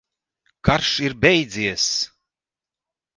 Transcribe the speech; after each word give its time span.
Karš 0.65 0.91
ir 1.05 1.13
beidzies! 1.21 1.87